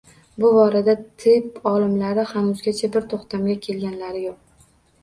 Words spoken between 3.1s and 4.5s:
to‘xtamga kelganlari yo‘q.